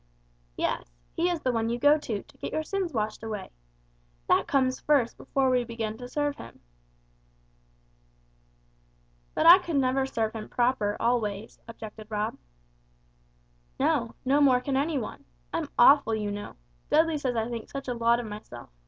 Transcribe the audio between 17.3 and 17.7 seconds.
I think